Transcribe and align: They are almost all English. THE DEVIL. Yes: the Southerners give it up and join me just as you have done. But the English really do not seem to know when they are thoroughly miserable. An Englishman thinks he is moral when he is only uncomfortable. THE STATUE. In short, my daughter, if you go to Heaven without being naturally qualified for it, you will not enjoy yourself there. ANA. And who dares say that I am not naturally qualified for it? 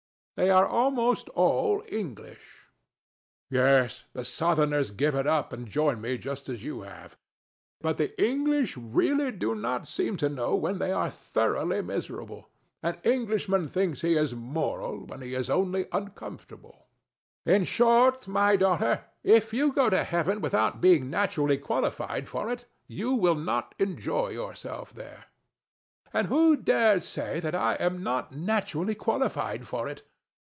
They 0.37 0.49
are 0.49 0.65
almost 0.67 1.29
all 1.29 1.83
English. 1.87 2.65
THE 3.51 3.57
DEVIL. 3.57 3.69
Yes: 3.81 4.05
the 4.13 4.25
Southerners 4.25 4.89
give 4.89 5.13
it 5.13 5.27
up 5.27 5.53
and 5.53 5.67
join 5.67 6.01
me 6.01 6.17
just 6.17 6.49
as 6.49 6.63
you 6.63 6.81
have 6.81 7.11
done. 7.11 7.17
But 7.81 7.97
the 7.99 8.19
English 8.19 8.75
really 8.75 9.31
do 9.31 9.53
not 9.53 9.87
seem 9.87 10.17
to 10.17 10.29
know 10.29 10.55
when 10.55 10.79
they 10.79 10.91
are 10.91 11.11
thoroughly 11.11 11.83
miserable. 11.83 12.49
An 12.81 12.97
Englishman 13.03 13.67
thinks 13.67 14.01
he 14.01 14.15
is 14.15 14.33
moral 14.33 15.05
when 15.05 15.21
he 15.21 15.35
is 15.35 15.47
only 15.47 15.85
uncomfortable. 15.91 16.87
THE 17.45 17.51
STATUE. 17.51 17.55
In 17.57 17.63
short, 17.65 18.27
my 18.27 18.55
daughter, 18.55 19.03
if 19.23 19.53
you 19.53 19.71
go 19.71 19.91
to 19.91 20.03
Heaven 20.03 20.41
without 20.41 20.81
being 20.81 21.11
naturally 21.11 21.59
qualified 21.59 22.27
for 22.27 22.51
it, 22.51 22.65
you 22.87 23.13
will 23.13 23.35
not 23.35 23.75
enjoy 23.77 24.29
yourself 24.29 24.91
there. 24.91 25.25
ANA. 26.13 26.13
And 26.17 26.27
who 26.29 26.55
dares 26.55 27.07
say 27.07 27.39
that 27.41 27.53
I 27.53 27.75
am 27.75 28.01
not 28.01 28.31
naturally 28.31 28.95
qualified 28.95 29.67
for 29.67 29.87
it? 29.87 30.01